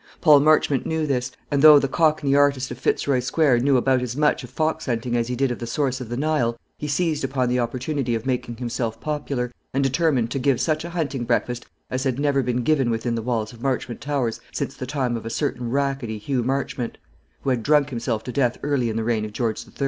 Paul 0.19 0.39
Marchmont 0.39 0.83
knew 0.87 1.05
this; 1.05 1.31
and 1.51 1.61
though 1.61 1.77
the 1.77 1.87
Cockney 1.87 2.33
artist 2.33 2.71
of 2.71 2.79
Fitzroy 2.79 3.19
Square 3.19 3.59
knew 3.59 3.77
about 3.77 4.01
as 4.01 4.17
much 4.17 4.43
of 4.43 4.49
fox 4.49 4.87
hunting 4.87 5.15
as 5.15 5.27
he 5.27 5.35
did 5.35 5.51
of 5.51 5.59
the 5.59 5.67
source 5.67 6.01
of 6.01 6.09
the 6.09 6.17
Nile, 6.17 6.57
he 6.79 6.87
seized 6.87 7.23
upon 7.23 7.49
the 7.49 7.59
opportunity 7.59 8.15
of 8.15 8.25
making 8.25 8.55
himself 8.57 8.99
popular, 8.99 9.51
and 9.75 9.83
determined 9.83 10.31
to 10.31 10.39
give 10.39 10.59
such 10.59 10.83
a 10.83 10.89
hunting 10.89 11.23
breakfast 11.23 11.67
as 11.91 12.03
had 12.03 12.17
never 12.19 12.41
been 12.41 12.63
given 12.63 12.89
within 12.89 13.13
the 13.13 13.21
walls 13.21 13.53
of 13.53 13.61
Marchmont 13.61 14.01
Towers 14.01 14.41
since 14.51 14.73
the 14.75 14.87
time 14.87 15.15
of 15.15 15.23
a 15.23 15.29
certain 15.29 15.69
rackety 15.69 16.17
Hugh 16.17 16.41
Marchmont, 16.41 16.97
who 17.41 17.51
had 17.51 17.61
drunk 17.61 17.91
himself 17.91 18.23
to 18.23 18.31
death 18.31 18.57
early 18.63 18.89
in 18.89 18.95
the 18.95 19.03
reign 19.03 19.23
of 19.23 19.33
George 19.33 19.63
III. 19.67 19.73